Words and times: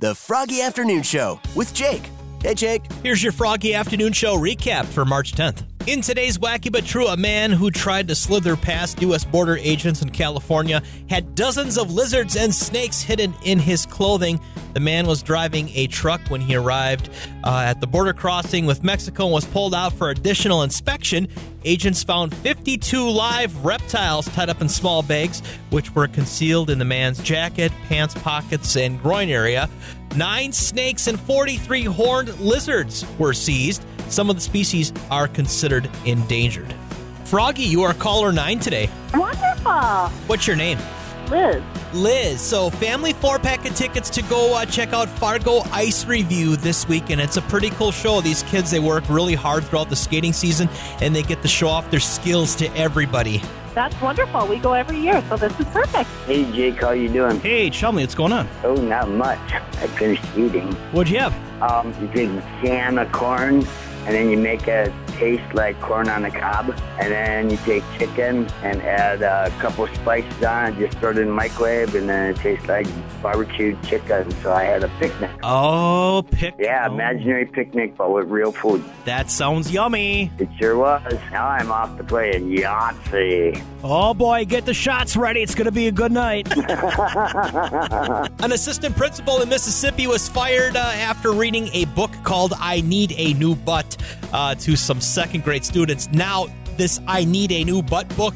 The 0.00 0.14
Froggy 0.14 0.62
Afternoon 0.62 1.02
Show 1.02 1.40
with 1.56 1.74
Jake. 1.74 2.08
Hey, 2.40 2.54
Jake. 2.54 2.92
Here's 3.02 3.20
your 3.20 3.32
Froggy 3.32 3.74
Afternoon 3.74 4.12
Show 4.12 4.36
recap 4.36 4.86
for 4.86 5.04
March 5.04 5.32
10th. 5.32 5.64
In 5.88 6.02
today's 6.02 6.38
Wacky 6.38 6.70
But 6.70 6.84
True, 6.84 7.08
a 7.08 7.16
man 7.16 7.50
who 7.50 7.68
tried 7.70 8.06
to 8.08 8.14
slither 8.14 8.54
past 8.56 9.02
U.S. 9.02 9.24
border 9.24 9.56
agents 9.56 10.02
in 10.02 10.10
California 10.10 10.80
had 11.08 11.34
dozens 11.34 11.76
of 11.76 11.90
lizards 11.90 12.36
and 12.36 12.54
snakes 12.54 13.00
hidden 13.00 13.34
in 13.42 13.58
his 13.58 13.86
clothing. 13.86 14.38
The 14.74 14.80
man 14.80 15.06
was 15.06 15.22
driving 15.22 15.70
a 15.70 15.88
truck 15.88 16.20
when 16.28 16.40
he 16.40 16.54
arrived 16.54 17.10
uh, 17.42 17.62
at 17.64 17.80
the 17.80 17.86
border 17.86 18.12
crossing 18.12 18.66
with 18.66 18.84
Mexico 18.84 19.24
and 19.24 19.32
was 19.32 19.46
pulled 19.46 19.74
out 19.74 19.92
for 19.94 20.10
additional 20.10 20.62
inspection. 20.62 21.26
Agents 21.64 22.04
found 22.04 22.34
52 22.36 23.10
live 23.10 23.64
reptiles 23.64 24.26
tied 24.26 24.48
up 24.48 24.60
in 24.60 24.68
small 24.68 25.02
bags, 25.02 25.40
which 25.70 25.92
were 25.94 26.06
concealed 26.06 26.70
in 26.70 26.78
the 26.78 26.84
man's 26.84 27.20
jacket, 27.20 27.72
pants 27.88 28.14
pockets, 28.14 28.76
and 28.76 29.02
groin 29.02 29.28
area. 29.28 29.68
Nine 30.16 30.52
snakes 30.52 31.06
and 31.06 31.18
43 31.20 31.84
horned 31.84 32.40
lizards 32.40 33.06
were 33.18 33.32
seized. 33.32 33.84
Some 34.08 34.30
of 34.30 34.36
the 34.36 34.42
species 34.42 34.92
are 35.10 35.28
considered 35.28 35.88
endangered. 36.04 36.74
Froggy, 37.24 37.64
you 37.64 37.82
are 37.82 37.92
caller 37.92 38.32
nine 38.32 38.58
today. 38.58 38.88
Wonderful. 39.12 40.08
What's 40.26 40.46
your 40.46 40.56
name? 40.56 40.78
Liz. 41.28 41.62
Liz. 41.92 42.40
So, 42.40 42.70
family 42.70 43.12
four 43.12 43.38
pack 43.38 43.66
of 43.68 43.76
tickets 43.76 44.08
to 44.10 44.22
go 44.22 44.56
uh, 44.56 44.64
check 44.64 44.94
out 44.94 45.08
Fargo 45.08 45.60
Ice 45.72 46.06
Revue 46.06 46.56
this 46.56 46.88
weekend. 46.88 47.20
it's 47.20 47.36
a 47.36 47.42
pretty 47.42 47.68
cool 47.70 47.92
show. 47.92 48.22
These 48.22 48.42
kids 48.44 48.70
they 48.70 48.80
work 48.80 49.08
really 49.10 49.34
hard 49.34 49.64
throughout 49.64 49.90
the 49.90 49.96
skating 49.96 50.32
season, 50.32 50.70
and 51.02 51.14
they 51.14 51.22
get 51.22 51.42
to 51.42 51.48
show 51.48 51.68
off 51.68 51.90
their 51.90 52.00
skills 52.00 52.56
to 52.56 52.74
everybody. 52.74 53.42
That's 53.78 54.00
wonderful. 54.02 54.48
We 54.48 54.58
go 54.58 54.72
every 54.72 54.98
year, 54.98 55.22
so 55.28 55.36
this 55.36 55.52
is 55.60 55.66
perfect. 55.66 56.10
Hey 56.26 56.50
Jake, 56.50 56.80
how 56.80 56.90
you 56.90 57.08
doing? 57.08 57.38
Hey, 57.38 57.70
tell 57.70 57.92
me 57.92 58.02
what's 58.02 58.12
going 58.12 58.32
on. 58.32 58.48
Oh, 58.64 58.74
not 58.74 59.08
much. 59.08 59.38
I 59.52 59.86
finished 59.86 60.24
eating. 60.36 60.72
What'd 60.90 61.12
you 61.12 61.20
have? 61.20 61.62
Um, 61.62 61.94
you 62.02 62.08
take 62.08 62.28
a 62.28 62.42
can 62.60 62.98
of 62.98 63.12
corn, 63.12 63.64
and 64.04 64.14
then 64.16 64.30
you 64.30 64.36
make 64.36 64.66
it 64.66 64.92
taste 65.18 65.54
like 65.54 65.80
corn 65.80 66.08
on 66.08 66.22
the 66.22 66.30
cob. 66.30 66.70
And 66.98 67.12
then 67.12 67.50
you 67.50 67.56
take 67.58 67.84
chicken 67.98 68.48
and 68.62 68.80
add 68.82 69.22
a 69.22 69.50
couple 69.58 69.86
spices 69.88 70.42
on 70.44 70.72
it. 70.72 70.78
Just 70.78 70.98
throw 70.98 71.10
it 71.10 71.18
in 71.18 71.26
the 71.26 71.32
microwave, 71.32 71.94
and 71.94 72.08
then 72.08 72.30
it 72.30 72.36
tastes 72.36 72.66
like 72.66 72.86
barbecued 73.22 73.82
chicken. 73.82 74.30
So 74.42 74.52
I 74.52 74.64
had 74.64 74.84
a 74.84 74.88
picnic. 75.00 75.30
Oh, 75.42 76.24
pick. 76.30 76.54
Yeah, 76.58 76.86
imaginary 76.86 77.46
picnic, 77.46 77.96
but 77.96 78.12
with 78.12 78.28
real 78.28 78.52
food. 78.52 78.84
That 79.04 79.30
sounds 79.30 79.70
yummy. 79.70 80.30
It 80.38 80.48
sure 80.58 80.76
was. 80.76 81.12
Now 81.32 81.48
I'm 81.48 81.70
off 81.70 81.96
to 81.96 82.04
play 82.04 82.34
in 82.34 82.50
Yahtzee. 82.50 83.62
Oh 83.82 84.14
boy, 84.14 84.44
get 84.44 84.66
the 84.66 84.74
shots 84.74 85.16
ready. 85.16 85.40
It's 85.40 85.54
going 85.54 85.66
to 85.66 85.72
be 85.72 85.86
a 85.88 85.92
good 85.92 86.12
night. 86.12 86.48
An 86.56 88.52
assistant 88.52 88.96
principal 88.96 89.40
in 89.40 89.48
Mississippi 89.48 90.06
was 90.06 90.28
fired 90.28 90.76
uh, 90.76 90.80
after 90.80 91.32
reading 91.32 91.68
a 91.72 91.84
book 91.86 92.10
called 92.22 92.52
I 92.58 92.80
Need 92.80 93.14
a 93.16 93.34
New 93.34 93.54
Butt 93.54 93.96
uh, 94.32 94.54
to 94.56 94.76
some 94.76 95.00
second 95.08 95.44
grade 95.44 95.64
students. 95.64 96.08
Now, 96.12 96.46
this 96.78 97.00
I 97.06 97.24
Need 97.24 97.52
a 97.52 97.64
New 97.64 97.82
Butt 97.82 98.08
book 98.16 98.34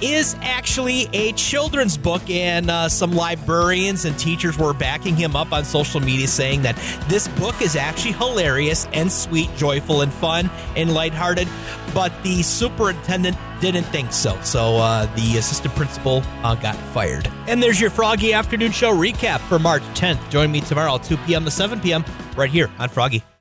is 0.00 0.36
actually 0.40 1.08
a 1.12 1.32
children's 1.32 1.98
book, 1.98 2.30
and 2.30 2.70
uh, 2.70 2.88
some 2.88 3.12
librarians 3.12 4.06
and 4.06 4.18
teachers 4.18 4.56
were 4.56 4.72
backing 4.72 5.16
him 5.16 5.36
up 5.36 5.52
on 5.52 5.64
social 5.64 6.00
media 6.00 6.26
saying 6.26 6.62
that 6.62 6.76
this 7.08 7.28
book 7.28 7.60
is 7.60 7.76
actually 7.76 8.12
hilarious 8.12 8.86
and 8.94 9.12
sweet, 9.12 9.50
joyful, 9.56 10.00
and 10.00 10.12
fun 10.12 10.48
and 10.76 10.94
lighthearted. 10.94 11.48
But 11.92 12.12
the 12.22 12.42
superintendent 12.42 13.36
didn't 13.60 13.84
think 13.84 14.12
so. 14.12 14.40
So 14.42 14.76
uh, 14.76 15.06
the 15.16 15.36
assistant 15.36 15.74
principal 15.74 16.22
uh, 16.42 16.54
got 16.54 16.76
fired. 16.94 17.28
And 17.46 17.62
there's 17.62 17.80
your 17.80 17.90
Froggy 17.90 18.32
Afternoon 18.32 18.70
Show 18.72 18.96
recap 18.96 19.40
for 19.40 19.58
March 19.58 19.82
10th. 19.94 20.30
Join 20.30 20.50
me 20.50 20.60
tomorrow, 20.60 20.96
2 20.98 21.16
p.m. 21.18 21.44
to 21.44 21.50
7 21.50 21.80
p.m. 21.80 22.04
right 22.36 22.50
here 22.50 22.70
on 22.78 22.88
Froggy. 22.88 23.22